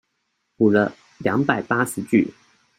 [0.57, 2.33] 補了兩百八十句